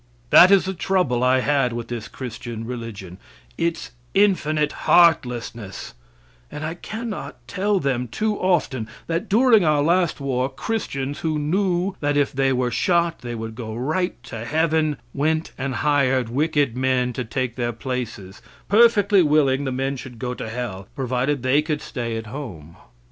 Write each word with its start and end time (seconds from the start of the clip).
That 0.31 0.49
is 0.49 0.65
the 0.65 0.73
trouble 0.73 1.23
I 1.23 1.41
had 1.41 1.73
with 1.73 1.89
this 1.89 2.07
Christian 2.07 2.65
religion 2.65 3.19
its 3.55 3.91
infinite 4.15 4.71
heartlessness; 4.89 5.93
and 6.51 6.65
I 6.65 6.73
cannot 6.73 7.35
tell 7.47 7.79
them 7.79 8.07
too 8.07 8.35
often 8.35 8.87
that 9.05 9.29
during 9.29 9.63
our 9.63 9.83
last 9.83 10.19
war 10.19 10.49
Christians 10.49 11.19
who 11.19 11.37
knew 11.37 11.95
that 11.99 12.17
if 12.17 12.31
they 12.31 12.51
were 12.51 12.71
shot 12.71 13.19
they 13.19 13.35
would 13.35 13.53
go 13.53 13.75
right 13.75 14.15
to 14.23 14.43
heaven, 14.43 14.97
went 15.13 15.51
and 15.55 15.75
hired 15.85 16.29
wicked 16.29 16.75
men 16.75 17.13
to 17.13 17.23
take 17.23 17.55
their 17.55 17.71
places, 17.71 18.41
perfectly 18.67 19.21
willing 19.21 19.65
the 19.65 19.71
men 19.71 19.97
should 19.97 20.17
go 20.17 20.33
to 20.33 20.49
hell, 20.49 20.87
provided 20.95 21.43
they 21.43 21.61
could 21.61 21.79
stay 21.79 22.17
at 22.17 22.25
home. 22.25 22.75